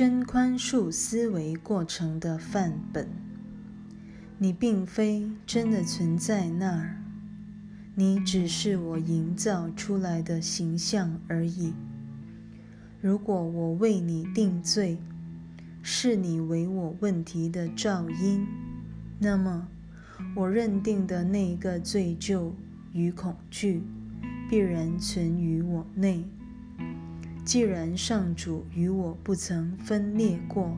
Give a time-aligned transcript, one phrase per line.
[0.00, 3.06] 真宽恕思维过程的范本。
[4.38, 6.96] 你并非真的存在那儿，
[7.94, 11.74] 你只是我营造出来的形象而已。
[13.02, 14.96] 如果我为你定罪，
[15.82, 18.46] 是你为我问题的噪音，
[19.18, 19.68] 那么
[20.34, 22.52] 我认定的那个罪疚
[22.94, 23.82] 与恐惧
[24.48, 26.24] 必然存于我内。
[27.44, 30.76] 既然上主与我不曾分裂过，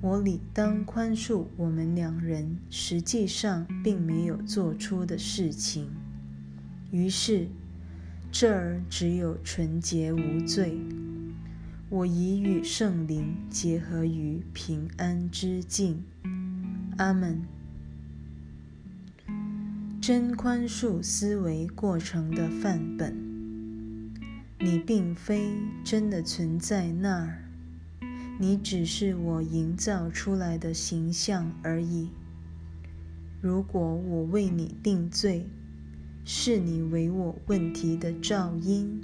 [0.00, 5.90] 我理当宽恕我们两人实际上并没有做出的事情。
[6.90, 7.48] 于是，
[8.32, 10.78] 这儿只有纯洁无罪。
[11.90, 16.04] 我已与圣灵结合于平安之境。
[16.96, 17.42] 阿门。
[20.00, 23.27] 真宽恕思维过程的范本。
[24.60, 25.52] 你并非
[25.84, 27.44] 真的存在那儿，
[28.40, 32.10] 你只是我营造出来的形象而已。
[33.40, 35.46] 如果我为你定罪，
[36.24, 39.00] 视你为我问题的噪音，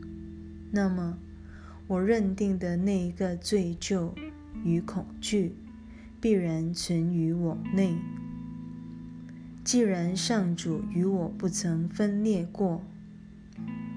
[0.73, 1.19] 那么
[1.87, 4.11] 我认定的那一个罪疚
[4.65, 5.55] 与恐惧
[6.21, 7.95] 必然存于我内。
[9.63, 12.83] 既然上主与我不曾分裂过。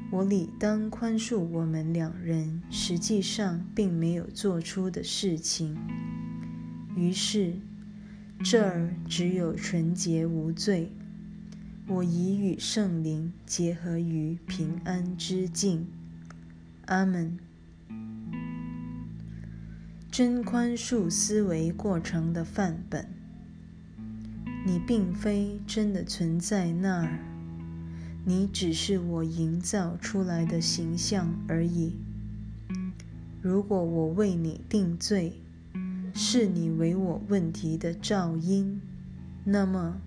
[0.09, 5.77] 我理当宽恕我们两人实际上并没有做出的事情。
[6.95, 7.55] 于是，
[8.41, 10.91] 这儿只有纯洁无罪。
[11.87, 15.87] 我已与圣灵结合于平安之境。
[16.85, 17.37] 阿门。
[20.09, 23.09] 真宽恕思维过程的范本。
[24.65, 27.36] 你并非真的存在那儿。
[28.29, 31.93] 你只是我营造出来的形象而已。
[33.41, 35.39] 如果我为你定罪，
[36.13, 38.81] 是你为我问题的噪音，
[39.45, 40.01] 那么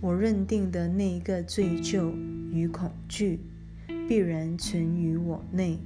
[0.00, 2.12] 我认定的那个罪疚
[2.52, 3.40] 与恐惧
[4.08, 5.80] 必然存于我内。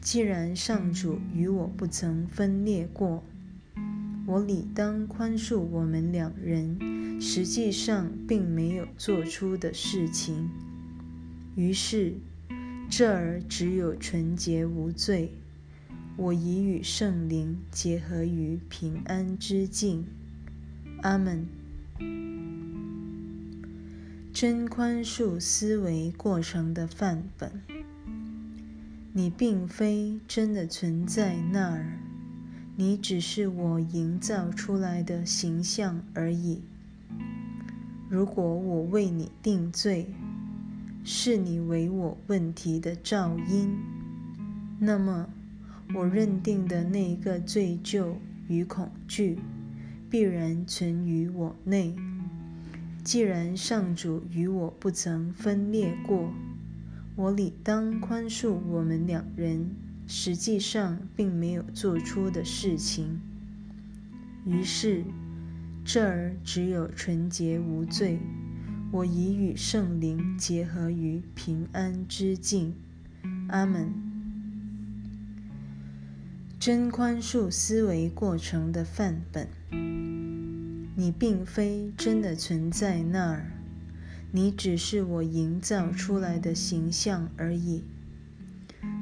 [0.00, 3.24] 既然上主与我不曾分裂过，
[4.30, 10.48] 我理当宽恕我们两人实际上并没有做出的事情。
[11.56, 12.14] 于是，
[12.88, 15.32] 这儿只有纯洁无罪。
[16.16, 20.06] 我已与圣灵结合于平安之境。
[21.02, 21.48] 阿门。
[24.32, 27.50] 真宽恕思维过程的范本。
[29.12, 31.98] 你并非真的存在那儿，
[32.80, 36.62] 你只是我营造出来的形象而已。
[38.08, 40.06] 如果我为你定罪，
[41.04, 43.76] 是你为我问题的噪音，
[44.78, 45.28] 那么
[45.94, 48.14] 我认定的那个罪疚
[48.48, 49.38] 与恐惧
[50.08, 51.94] 必然存于我内。
[53.04, 56.32] 既然上主与我不曾分裂过，
[57.14, 59.68] 我理当宽恕我们两人
[60.12, 63.20] 实际上并没有做出的事情。
[64.44, 65.04] 于是，
[65.84, 68.18] 这儿只有纯洁无罪。
[68.90, 72.74] 我已与圣灵结合于平安之境。
[73.50, 73.94] 阿门。
[76.58, 79.46] 真宽恕思维过程的范本。
[80.96, 83.52] 你并非真的存在那儿，
[84.32, 87.84] 你只是我营造出来的形象而已。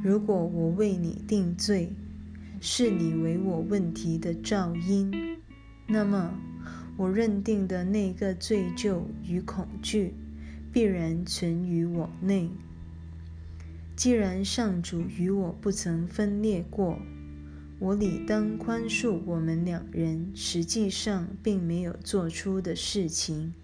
[0.03, 1.93] 如果我为你定罪，
[2.61, 5.39] 是你为我问题的噪音，
[5.87, 6.39] 那么。
[6.97, 10.15] 我认定的那个罪疚与恐惧，
[10.73, 12.51] 必然存于我内。
[13.95, 16.99] 既然上主与我不曾分裂过，
[17.79, 23.55] 我理当宽恕我们两人实际上并没有做出的事情。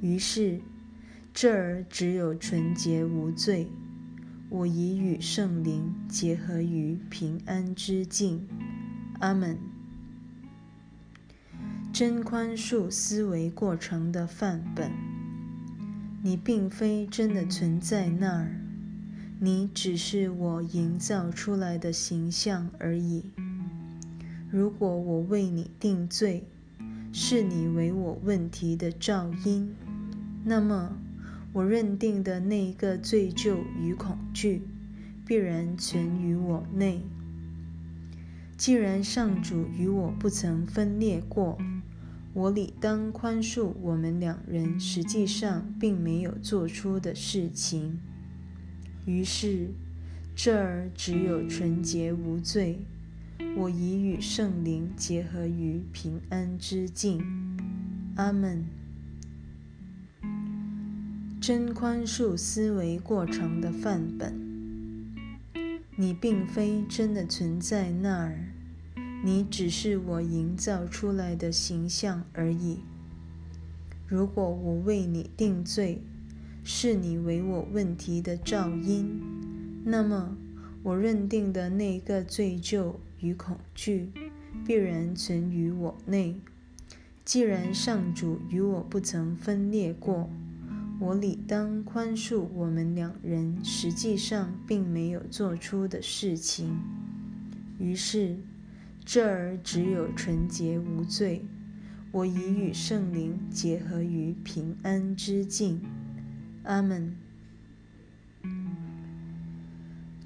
[0.00, 0.58] 于是，
[1.32, 3.68] 这儿只有纯洁无罪。
[4.48, 8.46] 我已与圣灵结合于平安之境。
[9.20, 9.58] 阿门。
[11.92, 14.90] 真宽恕思维过程的范本。
[16.22, 18.60] 你并非真的存在那儿，
[19.38, 23.30] 你只是我营造出来的形象而已。
[24.50, 26.48] 如果我为你定罪，
[27.12, 29.74] 是你为我问题的噪音，
[30.44, 30.96] 那么
[31.54, 34.60] 我认定的那一个罪疚与恐惧
[35.26, 37.00] 必然存于我内。
[38.58, 41.56] 既然上主与我不曾分裂过。
[42.34, 48.00] 我理当宽恕我们两人实际上并没有做出的事情。
[49.06, 49.68] 于是，
[50.34, 52.80] 这儿只有纯洁无罪。
[53.56, 57.22] 我已与圣灵结合于平安之境。
[58.16, 58.64] 阿门。
[61.46, 64.32] 真宽恕思维过程的范本。
[65.94, 68.48] 你并非真的存在那儿，
[69.22, 72.78] 你只是我营造出来的形象而已。
[74.08, 76.00] 如果我为你定罪，
[76.64, 79.20] 视你为我问题的噪音，
[79.84, 80.38] 那么
[80.82, 84.08] 我认定的那个罪疚与恐惧
[84.66, 86.40] 必然存于我内。
[87.22, 90.30] 既然上主与我不曾分裂过，
[91.00, 96.78] 我理当宽恕我们两人实际上并没有做出的事情。
[97.78, 98.36] 于是，
[99.04, 101.44] 这儿只有纯洁无罪。
[102.12, 105.82] 我已与圣灵结合于平安之境。
[106.62, 107.16] 阿门。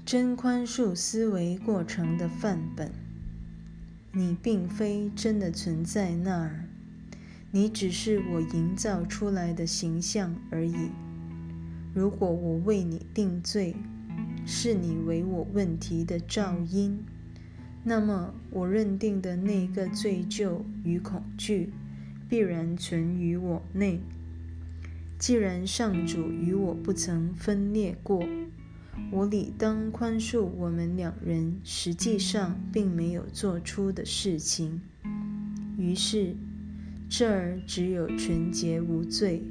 [0.05, 2.91] 真宽恕思维过程的范本。
[4.11, 6.68] 你并非真的存在那儿，
[7.51, 10.91] 你只是我营造出来的形象而已。
[11.93, 13.75] 如果我为你定罪，
[14.45, 17.03] 视你为我问题的噪音，
[17.83, 21.73] 那么我认定的那个罪疚与恐惧
[22.27, 23.99] 必然存于我内。
[25.17, 28.23] 既然上主与我不曾分裂过，
[29.11, 34.81] 我理当宽恕我们两人实际上并没有做出的事情。
[35.77, 36.35] 于是，
[37.09, 39.43] 这儿只有纯洁无罪。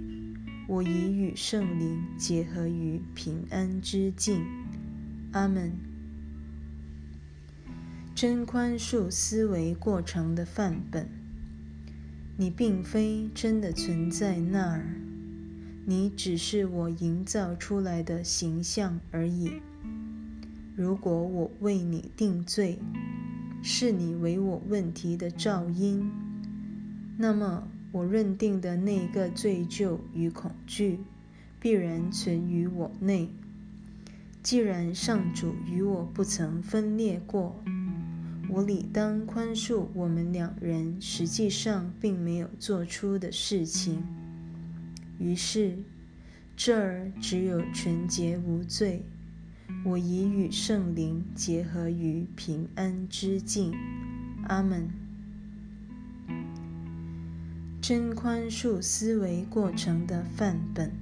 [0.68, 4.42] 我已与圣灵结合于平安之境。
[5.32, 5.72] 阿门。
[8.14, 11.08] 真宽恕思维过程的范本。
[12.36, 14.84] 你并非真的存在那儿。
[15.84, 19.54] 你只是我营造出来的形象而已。
[20.76, 22.78] 如果我为你定罪，
[23.62, 26.08] 是你为我问题的噪音，
[27.20, 31.00] 那么我认定的那个罪疚与恐惧
[31.58, 33.28] 必然存于我内。
[34.40, 37.60] 既然上主与我不曾分裂过，
[38.48, 44.06] 我理当宽恕我们两人实际上并没有做出的事情。
[45.18, 45.76] 于是，
[46.56, 49.02] 这儿只有纯洁无罪。
[49.84, 53.74] 我已与圣灵结合于平安之境。
[54.44, 54.88] 阿门。
[57.88, 60.92] 真宽恕思维过程的范本。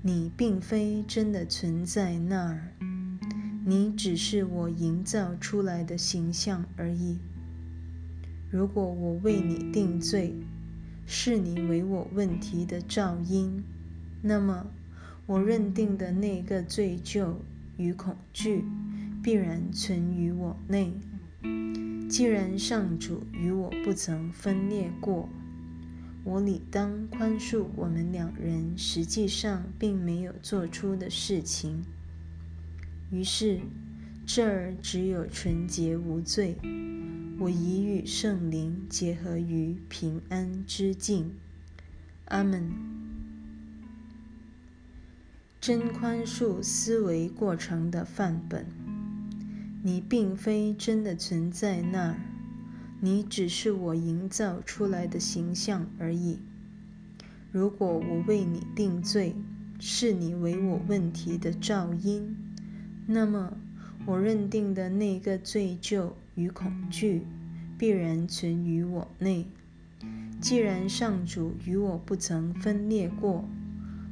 [0.00, 2.72] 你并非真的存在那儿，
[3.66, 7.18] 你只是我营造出来的形象而已。
[8.50, 10.36] 如果我为你定罪，
[11.04, 13.62] 是你为我问题的噪音，
[14.22, 14.68] 那么
[15.26, 17.34] 我认定的那个罪疚
[17.76, 18.64] 与恐惧
[19.22, 20.94] 必然存于我内。
[22.08, 25.28] 既然上主与我不曾分裂过，
[26.24, 31.84] 我理当宽恕我们两人实际上并没有做出的事情。
[33.10, 33.60] 于是，
[34.26, 36.56] 这儿只有纯洁无罪。
[37.40, 41.32] 我已与圣灵结合于平安之境。
[42.26, 42.70] 阿门。
[45.60, 48.66] 真宽恕思维过程的范本。
[49.82, 52.20] 你并非真的存在那儿，
[53.00, 56.38] 你只是我营造出来的形象而已。
[57.52, 59.34] 如果我为你定罪，
[59.78, 62.36] 视你为我问题的噪音，
[63.06, 63.56] 那么
[64.06, 66.12] 我认定的那个罪疚。
[66.38, 67.22] 与恐惧
[67.76, 69.44] 必然存于我内。
[70.40, 73.44] 既然上主与我不曾分裂过，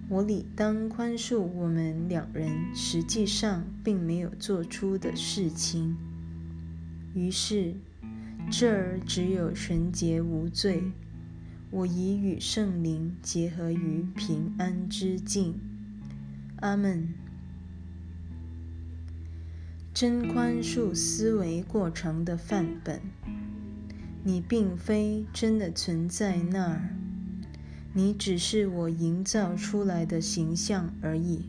[0.08, 5.96] 我理当宽恕我们两人实际上并没有做出的事情。
[7.14, 7.76] 于是，
[8.50, 10.84] 这儿只有纯洁无罪。
[11.70, 15.60] 我已与圣灵结合于平安之境。
[16.60, 17.12] 阿门。
[19.92, 23.00] 真宽恕思维过程的范本。
[24.22, 26.96] 你并非真的存在那儿，
[27.94, 31.46] 你只是我营造出来的形象而已。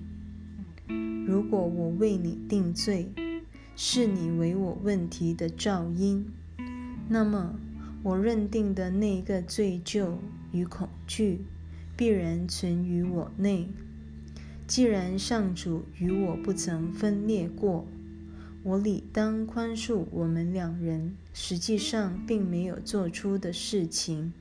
[1.28, 3.12] 如果我为你定罪，
[3.76, 6.32] 是你为我问题的噪音，
[7.10, 7.56] 那么
[8.04, 10.16] 我认定的那个罪疚
[10.52, 11.42] 与恐惧
[11.96, 13.68] 必然存于我内。
[14.66, 17.86] 既然上主与我不曾分裂过。
[18.64, 24.34] 我理当宽恕我们两人实际上并没有做出的事情。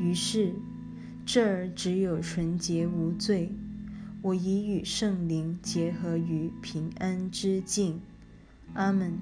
[0.00, 0.52] 于是，
[1.24, 3.52] 这儿只有纯洁无罪。
[4.20, 8.00] 我已与圣灵结合于平安之境。
[8.72, 9.16] 阿门。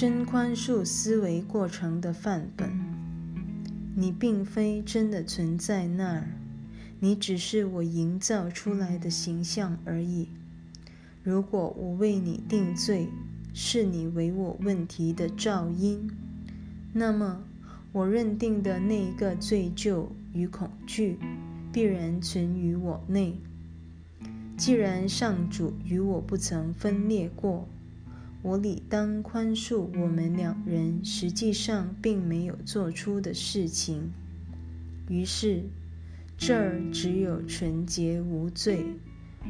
[0.00, 2.70] 真宽恕思维过程的范本。
[3.96, 6.28] 你并非真的存在那儿，
[7.00, 10.28] 你只是我营造出来的形象而已。
[11.24, 13.08] 如果我为你定罪，
[13.52, 16.08] 是你为我问题的噪音，
[16.92, 17.42] 那么
[17.90, 21.18] 我认定的那一个罪疚与恐惧，
[21.72, 23.36] 必然存于我内。
[24.56, 27.66] 既然上主与我不曾分裂过。
[28.42, 34.12] 我理当宽恕我们两人实际上并没有做出的事情。
[35.08, 35.64] 于是，
[36.36, 38.86] 这儿只有纯洁无罪。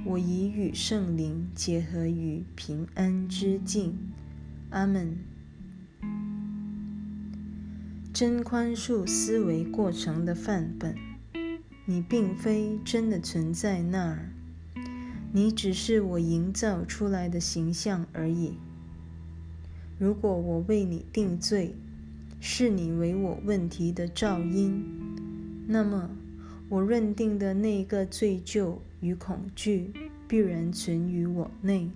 [0.05, 3.99] 我已与圣灵结合于平安之境。
[4.71, 5.19] 阿门。
[8.13, 10.95] 真宽恕思维过程的范本。
[11.85, 14.31] 你并非真的存在那儿，
[15.33, 18.59] 你只是我营造出来的形象而已。
[19.99, 21.75] 如果我为你定罪，
[22.39, 24.85] 是你为我问题的噪音，
[25.67, 26.11] 那么
[26.69, 29.91] 我认定的那个罪疚与恐惧
[30.29, 31.91] 必然存于我内。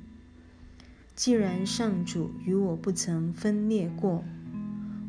[1.14, 4.25] 既然上主与我不曾分裂过，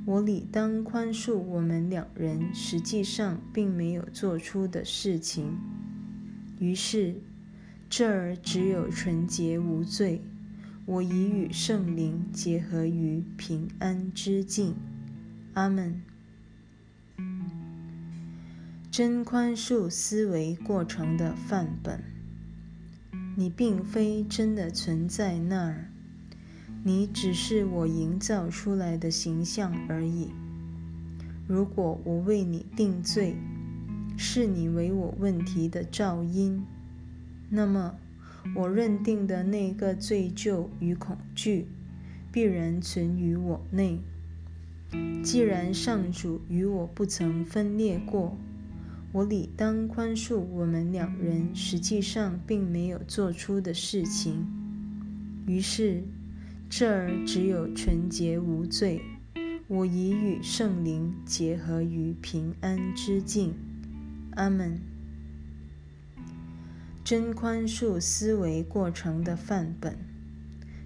[0.05, 5.57] 我理当宽恕我们两人实际上并没有做出的事情。
[6.59, 7.15] 于是，
[7.89, 10.21] 这儿只有纯洁无罪。
[10.86, 14.75] 我已与圣灵结合于平安之境。
[15.54, 16.02] 阿门。
[18.92, 22.04] 真宽恕思维过程的范本。
[23.36, 25.90] 你并非真的存在那儿，
[26.84, 30.32] 你只是我营造出来的形象而已。
[31.48, 33.36] 如果我为你定罪，
[34.18, 36.66] 视你为我问题的噪音，
[37.50, 37.96] 那么。
[38.55, 41.67] 我认定的那个罪疚与恐惧，
[42.31, 44.00] 必然存于我内。
[45.23, 48.38] 既然上主与我不曾分裂过，
[49.12, 54.45] 我理当宽恕我们两人实际上并没有做出的事情。
[55.47, 56.03] 于是，
[56.69, 59.01] 这儿只有纯洁无罪。
[59.67, 63.53] 我已与圣灵结合于平安之境。
[64.35, 64.92] 阿门。
[67.03, 69.98] 真宽恕思维过程的范本。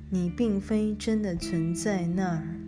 [0.09, 2.59] 你并非真的存在那儿，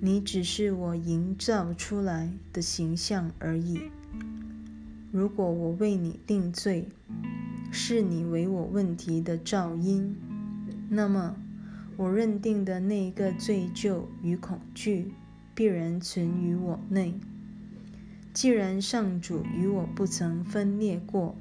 [0.00, 3.82] 你只是我营造出来的形象而已。
[5.12, 6.88] 如果我为你定罪，
[7.70, 10.16] 是你为我问题的噪音，
[10.88, 11.36] 那么
[11.96, 15.12] 我认定的那个罪疚与恐惧
[15.54, 17.14] 必然存于我内。
[18.34, 21.36] 既然上主与我不曾分裂过。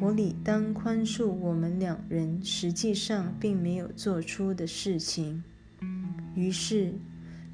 [0.00, 5.44] 我理当宽恕我们两人实际上并没有做出的事情。
[6.34, 6.94] 于是，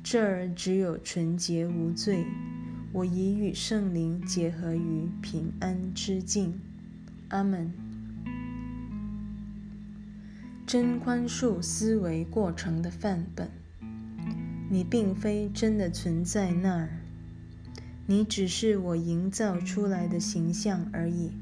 [0.00, 2.24] 这儿只有纯洁无罪。
[2.92, 6.60] 我已与圣灵结合于平安之境。
[7.28, 7.72] 阿门。
[10.64, 13.50] 真宽恕思维过程的范本。
[14.70, 17.00] 你并非真的存在那儿，
[18.06, 21.32] 你只是我营造出来的形象而已。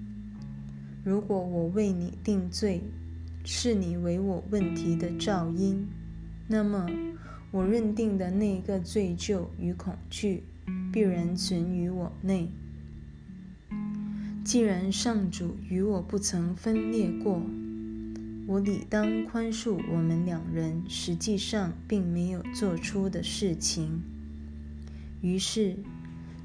[1.04, 2.80] 如果我为你定罪，
[3.44, 5.86] 是你为我问题的噪音，
[6.48, 6.88] 那么
[7.50, 10.44] 我认定的那个罪疚与恐惧
[10.90, 12.48] 必然存于我内。
[14.42, 17.42] 既然上主与我不曾分裂过，
[18.46, 24.02] 我理当宽恕我们两人实际上并没有做出的事情。
[25.20, 25.76] 于是，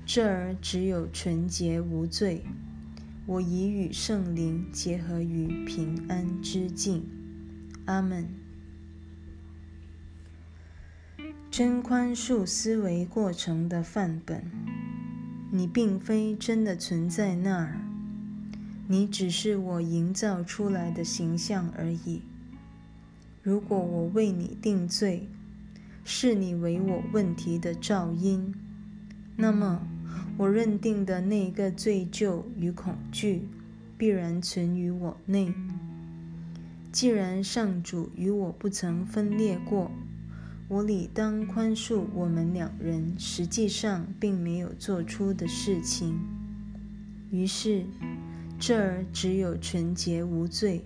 [0.06, 2.44] 这儿只有纯洁无罪。
[3.30, 7.06] 我已与圣灵结合于平安之境。
[7.86, 8.28] 阿门。
[11.52, 14.44] 真宽恕思维过程的范本。
[15.52, 17.80] 你并非真的存在那儿，
[18.88, 22.24] 你只是我营造出来的形象而已。
[23.44, 25.30] 如果我为你定罪，
[26.04, 28.56] 视你为我问题的噪音，
[29.36, 29.88] 那么。
[30.40, 33.42] 我认定的那个罪疚与恐惧，
[33.98, 35.54] 必然存于我内。
[36.94, 39.92] 既然上主与我不曾分裂过，
[40.70, 46.18] 我理当宽恕我们两人实际上并没有做出的事情。
[47.30, 47.84] 于是，
[48.58, 50.86] 这儿只有纯洁无罪。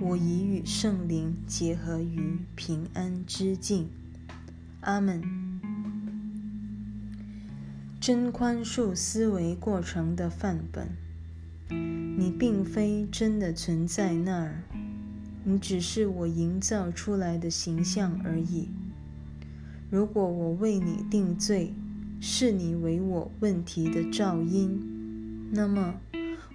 [0.00, 3.90] 我已与圣灵结合于平安之境。
[4.80, 5.47] 阿门。
[8.08, 10.88] 真宽恕思维过程的范本。
[11.68, 14.62] 你并非真的存在那儿，
[15.44, 18.70] 你只是我营造出来的形象而已。
[19.90, 21.74] 如果我为你定罪，
[22.18, 26.00] 视你为我问题的噪音，那么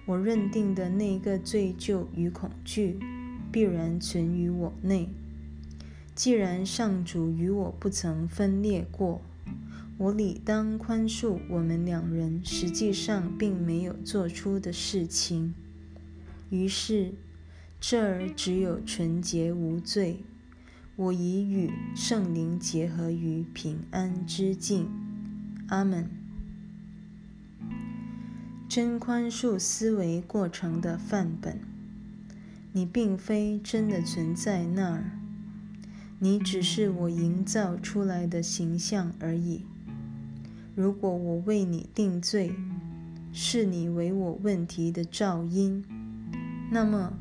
[0.06, 2.98] 我认定的那个罪疚与恐惧
[3.52, 5.08] 必然存于我内。
[6.16, 9.22] 既然上主与我不曾分裂过，
[9.96, 15.54] 我理当宽恕我们两人实际上并没有做出的事情。
[16.50, 17.12] 于是，
[17.80, 20.24] 这儿只有纯洁无罪。
[20.96, 24.88] 我已与圣灵结合于平安之境。
[25.68, 26.08] 阿门。
[28.68, 31.60] 真宽恕思维过程的范本，
[32.72, 35.18] 你并非真的存在那儿。
[36.18, 39.62] 你只是我营造出来的形象而已。
[40.74, 42.52] 如果我为你定罪，
[43.32, 45.84] 视你为我问题的肇因，
[46.70, 47.14] 那么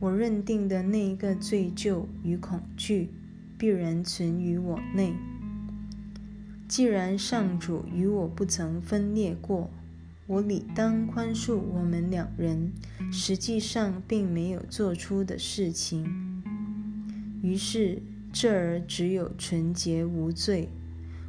[0.00, 3.10] 我认定的那一个罪疚与恐惧
[3.58, 5.14] 必然存于我内。
[6.66, 9.70] 既然上主与我不曾分裂过，
[10.26, 12.72] 我理当宽恕我们两人
[13.12, 16.42] 实际上并没有做出的事情。
[17.42, 18.02] 于是。
[18.36, 20.68] 这儿只有纯洁无罪。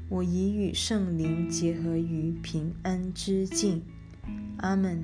[0.07, 3.81] 我已与圣灵结合于平安之境。
[4.57, 5.03] 阿门。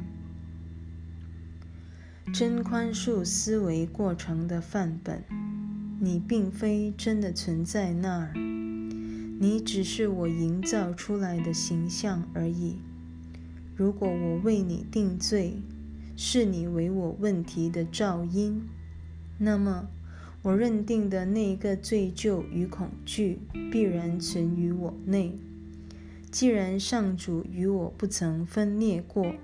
[2.32, 5.24] 真宽恕思维过程的范本，
[6.00, 12.78] 你并非真的存在那儿，你只是我营造出来的形象而已。
[13.76, 15.62] 如果我为你定罪，
[16.16, 18.70] 是你为我问题的噪音，
[19.40, 19.90] 那么。
[20.44, 23.40] 我认定的那个罪疚与恐惧
[23.72, 25.38] 必然存于我内。
[26.32, 29.36] 既然上主与我不曾分裂过，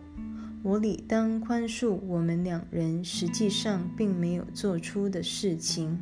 [0.63, 5.99] 我理当宽恕我们两人实际上并没有做出的事情。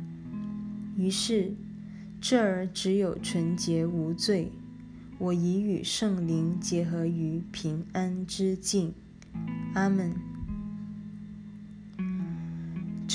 [0.96, 1.52] 于是，
[2.20, 4.50] 这儿只有纯洁无罪。
[5.18, 8.94] 我已与圣灵结合于平安之境。
[9.74, 10.25] 阿门。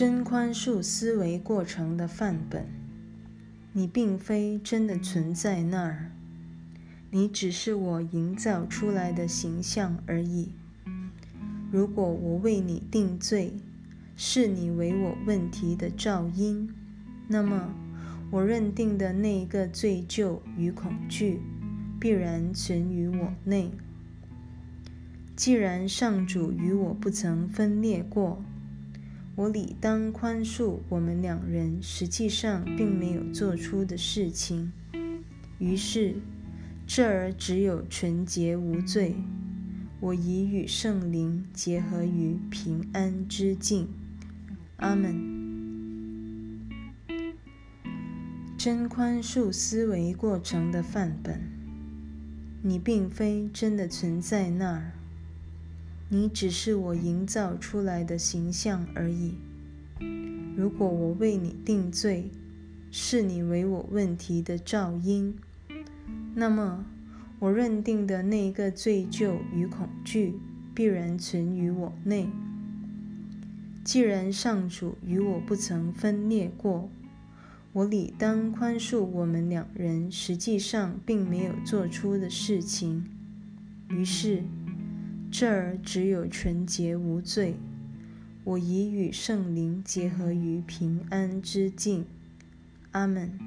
[0.02, 2.66] 真宽恕思维过程的范本，
[3.72, 6.10] 你并非真的存在那儿，
[7.12, 10.54] 你只是我营造出来的形象而已。
[11.72, 13.54] 如果我为你定罪，
[14.16, 16.74] 视你为我问题的肇因，
[17.28, 17.72] 那么
[18.32, 21.42] 我认定的那个罪疚与恐惧
[22.00, 23.70] 必然存于我内。
[25.36, 28.44] 既然上主与我不曾分裂过。
[29.36, 34.72] 我理当宽恕我们两人实际上并没有做出的事情。
[35.58, 36.16] 于是，
[36.86, 39.16] 这儿只有纯洁无罪。
[40.00, 43.88] 我已与圣灵结合于平安之境。
[44.78, 45.40] 阿门。
[48.58, 51.42] 真宽恕思维过程的范本，
[52.62, 54.92] 你并非真的存在那儿。
[56.14, 59.36] 你只是我营造出来的形象而已。
[60.58, 62.30] 如果我为你定罪，
[62.92, 65.34] 视你为我问题的肇因，
[66.36, 66.84] 那么
[67.40, 70.34] 我认定的那个罪疚与恐惧
[70.76, 72.28] 必然存于我内。
[73.82, 76.90] 既然上主与我不曾分裂过，
[77.72, 83.06] 我理当宽恕我们两人实际上并没有做出的事情。
[83.88, 84.44] 于是。
[85.32, 87.56] 这儿只有纯洁无罪。
[88.44, 92.06] 我已与圣灵结合于平安之境。
[92.92, 93.40] 阿门。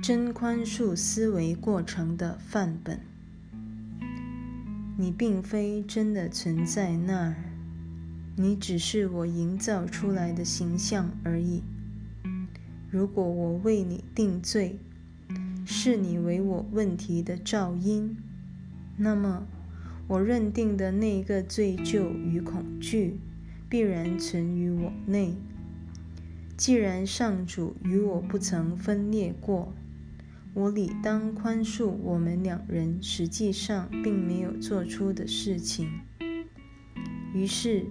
[0.00, 3.00] 真宽恕思维过程的范本，
[4.96, 7.36] 你并非真的存在那儿，
[8.36, 11.62] 你只是我营造出来的形象而已。
[12.90, 14.78] 如果我为你定罪，
[15.66, 18.16] 视你为我问题的肇因。
[18.96, 19.46] 那么，
[20.08, 23.18] 我认定的那个罪疚与恐惧
[23.68, 25.34] 必然存于我内。
[26.56, 29.74] 既然上主与我不曾分裂过，
[30.54, 36.00] 我理当宽恕我们两人实际上并没有做出的事情。
[37.34, 37.84] 于是，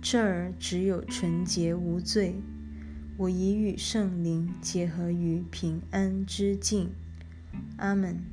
[0.00, 2.34] 这儿只有纯洁无罪。
[3.18, 6.90] 我已与圣灵结合于平安之境。
[7.76, 8.31] 阿门。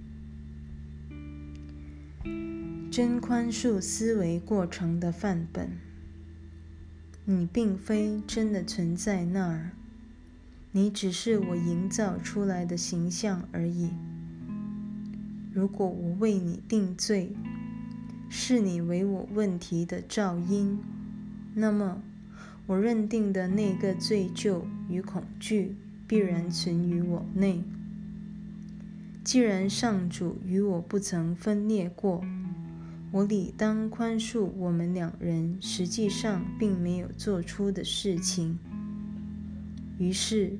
[2.91, 5.77] 真宽恕思维过程的范本，
[7.25, 9.71] 你并非真的存在那儿，
[10.71, 13.91] 你只是我营造出来的形象而已。
[15.53, 17.35] 如果我为你定罪，
[18.29, 20.79] 视你为我问题的肇因，
[21.53, 22.01] 那么
[22.65, 25.75] 我认定的那个罪疚与恐惧
[26.07, 27.63] 必然存于我内。
[29.29, 32.25] 既然上主与我不曾分裂过，
[33.11, 38.57] 我理当宽恕我们两人实际上并没有做出的事情。
[39.99, 40.57] 于是，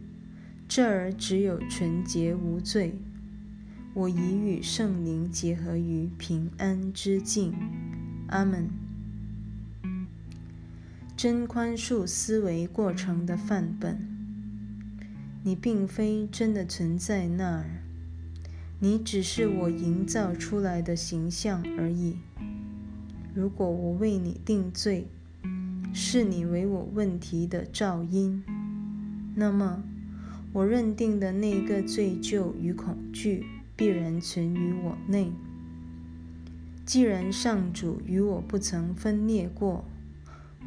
[0.68, 2.94] 这儿只有纯洁无罪。
[3.96, 7.52] 我已与圣灵结合于平安之境。
[8.28, 8.70] 阿门。
[11.18, 14.08] 真宽恕思维过程的范本。
[15.42, 17.79] 你并非真的存在那儿，
[18.80, 22.18] 你只是我营造出来的形象而已。
[23.34, 25.08] 如果我为你定罪，
[25.94, 28.44] 视你为我问题的噪音，
[29.36, 29.84] 那么
[30.54, 35.32] 我认定的那个罪疚与恐惧必然存于我内。
[36.86, 39.86] 既然上主与我不曾分裂过。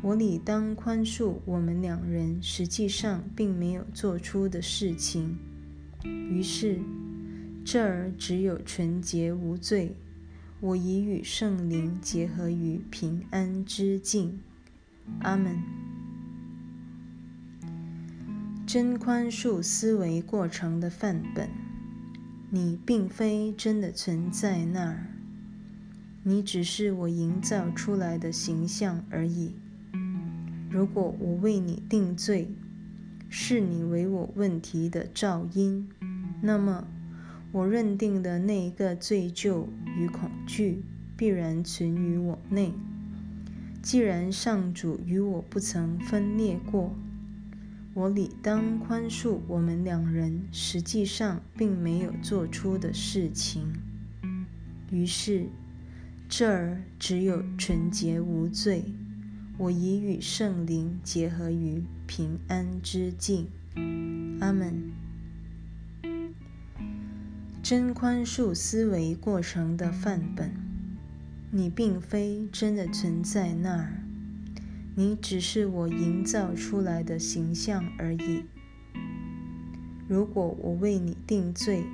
[0.02, 5.38] 我理当宽恕我们两人实际上并没有做出的事情。
[6.02, 6.80] 于是，
[7.64, 9.94] 这儿只有纯洁无罪。
[10.60, 14.40] 我已与圣灵结合于平安之境。
[15.20, 15.56] 阿门。
[18.66, 21.48] 真宽恕思维过程的范本。
[22.50, 25.06] 你并非真的存在那儿，
[26.22, 29.54] 你只是我营造出来的形象而已。
[30.70, 32.48] 如果我为你定罪，
[33.30, 35.88] 视你为我问题的噪音，
[36.42, 36.86] 那么
[37.52, 40.82] 我认定的那一个罪疚与恐惧
[41.16, 42.72] 必然存于我内。
[43.82, 46.94] 既然上主与我不曾分裂过，
[47.94, 53.74] 我理当宽恕我们两人实际上并没有做出的事情。
[54.90, 55.46] 于是，
[56.28, 58.84] 这儿只有纯洁无罪。
[59.58, 63.48] 我已与圣灵结合于平安之境。
[64.40, 65.01] 阿门。
[67.62, 70.50] 真宽恕思维过程的范本。
[71.52, 74.02] 你并非真的存在那儿，
[74.96, 78.42] 你只是我营造出来的形象而已。
[80.08, 81.84] 如果我为你定罪，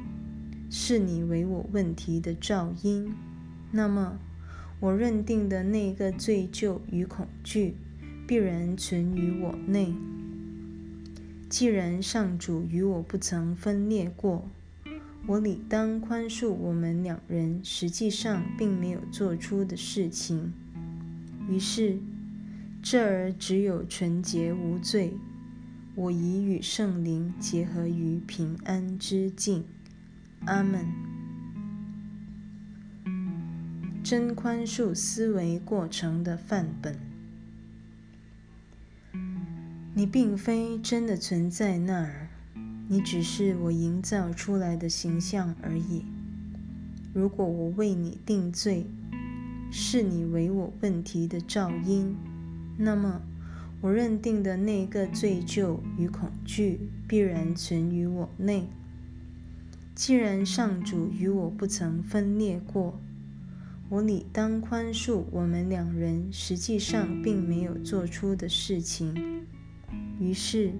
[0.70, 3.12] 视你为我问题的噪音，
[3.70, 4.18] 那么。
[4.80, 7.74] 我认定的那个罪疚与恐惧，
[8.28, 9.92] 必然存于我内。
[11.50, 14.48] 既然上主与我不曾分裂过，
[15.26, 20.52] 我理当宽恕我们两人实际上并没有做出的事情。
[21.48, 21.98] 于是，
[22.82, 25.14] 这儿只有纯洁无罪。
[25.94, 29.64] 我已与圣灵结合于平安之境。
[30.46, 30.86] 阿门。
[34.04, 36.98] 真宽恕思维过程的范本。
[39.94, 42.27] 你并非真的存在那儿，
[42.88, 46.04] 你只是我营造出来的形象而已。
[47.12, 48.86] 如果我为你定罪，
[49.70, 52.16] 视你为我问题的噪音，
[52.78, 53.20] 那么
[53.82, 58.66] 我认定的那个罪疚与恐惧必然存于我内。
[59.94, 62.98] 既然上主与我不曾分裂过。
[63.90, 69.46] 我理当宽恕我们两人实际上并没有做出的事情。
[70.20, 70.74] 于是，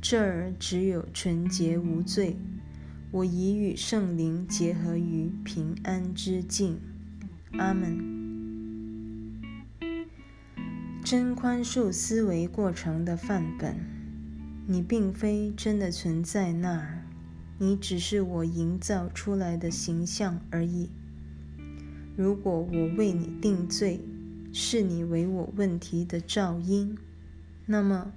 [0.00, 2.36] 这儿只有纯洁无罪。
[3.10, 6.78] 我已与圣灵结合于平安之境。
[7.52, 8.18] 阿门。
[11.02, 13.76] 真宽恕思维过程的范本。
[14.66, 17.02] 你并非真的存在那儿，
[17.56, 20.90] 你只是我营造出来的形象而已。
[22.14, 24.00] 如果我为你定罪，
[24.52, 26.98] 视你为我问题的噪音，
[27.64, 28.12] 那么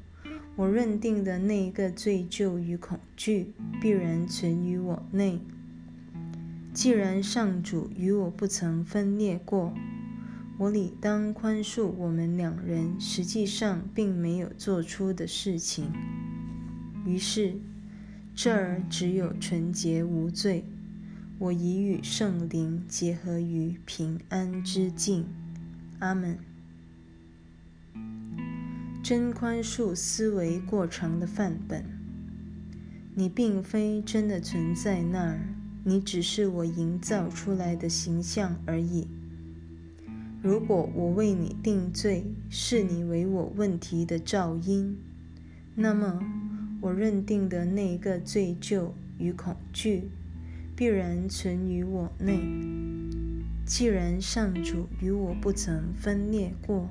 [0.56, 5.40] 我认定的那一个罪疚与恐惧必然存于我内。
[6.74, 9.74] 既然上主与我不曾分裂过，
[10.58, 15.92] 我理当宽恕我们两人实际上并没有做出的事情。
[17.06, 17.56] 于是，
[18.36, 20.66] 这儿只有纯洁无罪。
[21.40, 25.26] 我已与圣灵结合于平安之境。
[26.00, 26.38] 阿门。
[29.12, 31.84] 真宽恕思维过程的范本。
[33.14, 39.10] 你并非真的存在那儿，你只是我营造出来的形象而已。
[40.42, 44.98] 如果我为你定罪，视你为我问题的噪音，
[45.76, 46.22] 那么
[46.80, 50.10] 我认定的那个罪疚与恐惧。
[50.74, 52.40] 必然存于我内。
[53.66, 56.90] 既然上主与我不曾分裂过，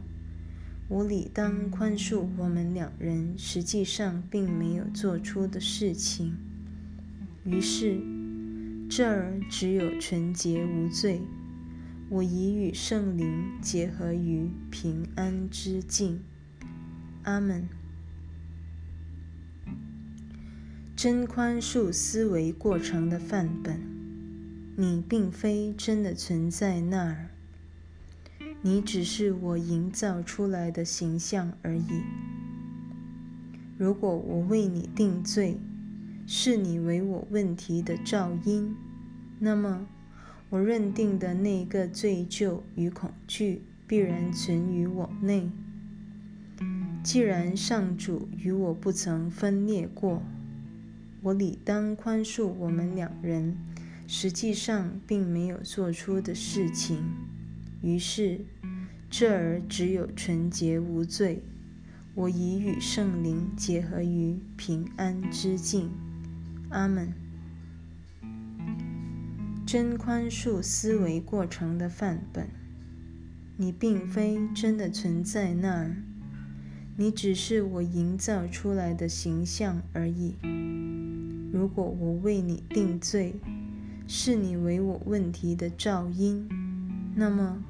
[0.91, 6.37] 我理当宽恕我们两人实际上并没有做出的事情。
[7.45, 8.01] 于是，
[8.91, 11.21] 这儿只有纯洁无罪。
[12.09, 16.25] 我已与圣灵结合于平安之境。
[17.23, 17.69] 阿门。
[20.97, 23.81] 真宽恕思维过程的范本，
[24.77, 27.30] 你并非真的存在那儿，
[28.63, 32.03] 你只是我营造出来的形象而已。
[33.79, 35.59] 如果我为你定罪，
[36.27, 38.77] 是你为我问题的肇因，
[39.39, 39.87] 那么。
[40.51, 45.49] 我认定的那个罪疚与恐惧必然存于我内。
[47.05, 50.21] 既然上主与我不曾分裂过，
[51.23, 53.57] 我理当宽恕我们两人
[54.09, 57.05] 实际上并没有做出的事情。
[57.83, 58.45] 于是，
[59.09, 61.43] 这儿只有纯洁无罪。
[62.15, 65.91] 我已与圣灵结合于平安之境。
[66.71, 67.13] 阿门。
[69.65, 72.49] 真宽恕思维过程的范本，
[73.57, 75.97] 你并非真的存在那儿，
[76.97, 80.35] 你只是我营造出来的形象而已。
[81.53, 83.37] 如果我为你定罪，
[84.09, 86.49] 是你为我问题的肇因，
[87.21, 87.63] 那么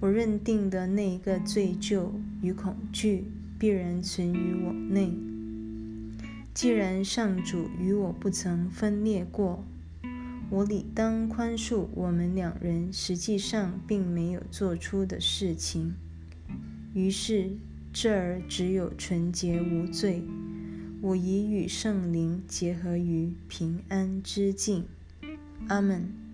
[0.00, 3.24] 我认定的那一个罪疚与恐惧
[3.58, 5.12] 必然存于我内。
[6.54, 9.62] 既然上主与我不曾分裂过。
[10.48, 15.94] 我理当宽恕我们两人实际上并没有做出的事情。
[16.94, 17.50] 于是
[17.92, 20.22] 这儿只有纯洁无罪。
[21.02, 24.86] 我已与圣灵结合于平安之境。
[25.68, 26.26] 阿门。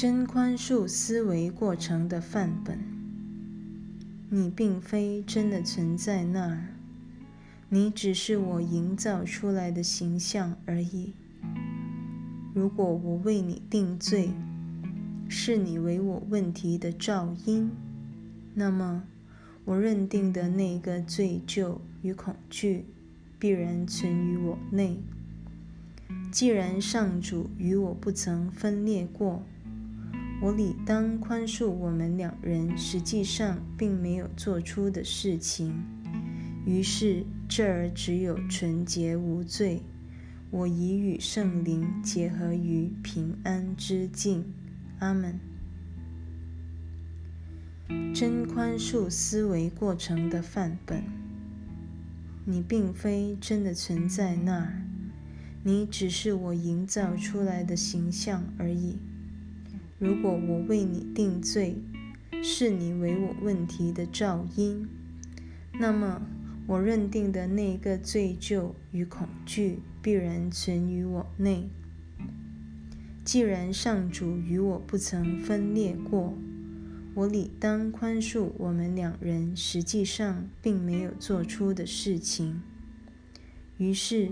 [0.00, 2.78] 真宽恕思维过程的范本，
[4.30, 6.68] 你并非真的存在那儿。
[7.68, 11.12] 你只是我营造出来的形象而已。
[12.54, 14.30] 如果我为你定罪，
[15.28, 17.70] 视你为我问题的噪音，
[18.54, 19.04] 那么
[19.66, 22.86] 我认定的那个罪疚与恐惧
[23.38, 24.98] 必然存于我内。
[26.32, 29.42] 既然上主与我不曾分裂过，
[30.40, 35.84] 我理当宽恕我们两人实际上并没有做出的事情。
[36.64, 37.24] 于是。
[37.52, 39.82] 这儿只有纯洁无罪。
[40.52, 44.44] 我已与圣灵结合于平安之境。
[45.00, 45.40] 阿门。
[48.14, 51.02] 真宽恕思维过程的范本，
[52.44, 54.86] 你并非真的存在那儿，
[55.64, 58.96] 你只是我营造出来的形象而已。
[60.00, 61.76] 如果我为你定罪，
[62.42, 64.88] 视你为我问题的肇因，
[65.78, 66.22] 那么。
[66.66, 71.68] 我认定的那个罪疚与恐惧必然存于我内。
[73.24, 76.38] 既然上主与我不曾分裂过，
[77.14, 82.62] 我理当宽恕我们两人实际上并没有做出的事情。
[83.76, 84.30] 于是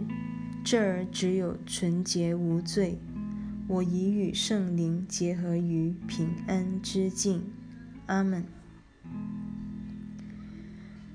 [0.63, 2.99] 这儿只有纯洁无罪。
[3.69, 7.45] 我已与圣灵结合于平安之境。
[8.07, 8.43] 阿门。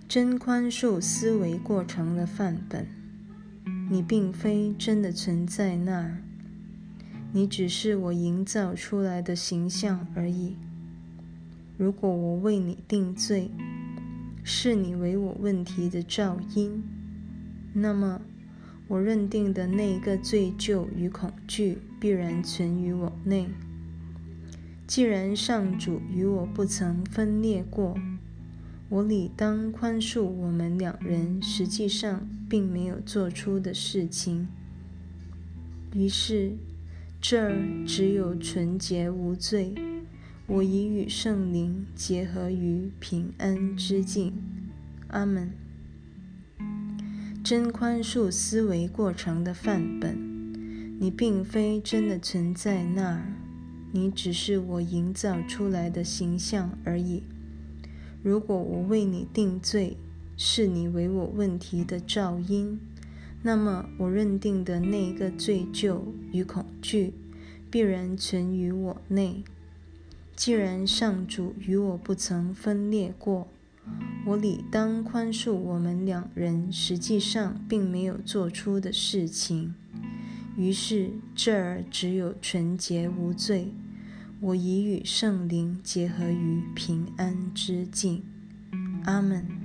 [0.08, 2.86] 真宽恕思维过程的范本，
[3.90, 6.22] 你并非真的存在那儿，
[7.32, 10.56] 你只是我营造出来的形象而已。
[11.76, 13.50] 如果我为你定罪，
[14.44, 16.84] 视你为我问题的肇因，
[17.74, 18.22] 那么
[18.94, 23.48] 我认定的那个罪疚与恐惧必然存于我内。
[24.86, 27.98] 既然上主与我不曾分裂过。
[28.90, 34.48] 我理当宽恕我们两人实际上并没有做出的事情。
[35.96, 36.52] 于是
[37.20, 39.74] 这儿只有纯洁无罪。
[40.46, 44.34] 我已与圣灵结合于平安之境。
[45.08, 45.63] 阿门。
[47.44, 50.18] 真宽恕思维过程的范本，
[50.98, 53.34] 你并非真的存在那儿，
[53.92, 57.24] 你只是我营造出来的形象而已。
[58.24, 59.98] 如果我为你定罪，
[60.38, 62.80] 视你为我问题的噪音，
[63.42, 66.00] 那么我认定的那个罪疚
[66.32, 67.14] 与恐惧
[67.70, 69.44] 必然存于我内。
[70.34, 73.50] 既然上主与我不曾分裂过，
[74.26, 79.76] 我理当宽恕我们两人实际上并没有做出的事情。
[80.56, 83.74] 于是这儿只有纯洁无罪。
[84.44, 88.24] 我已与圣灵结合于平安之境。
[89.06, 89.63] 阿门。